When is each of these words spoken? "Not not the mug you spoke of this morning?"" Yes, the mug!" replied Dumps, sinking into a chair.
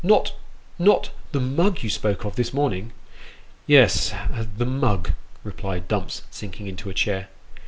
"Not 0.13 0.33
not 0.79 1.11
the 1.31 1.39
mug 1.39 1.83
you 1.83 1.89
spoke 1.91 2.25
of 2.25 2.35
this 2.35 2.55
morning?"" 2.55 2.91
Yes, 3.77 4.11
the 4.57 4.65
mug!" 4.65 5.11
replied 5.43 5.87
Dumps, 5.87 6.23
sinking 6.31 6.65
into 6.65 6.89
a 6.89 6.93
chair. 6.95 7.27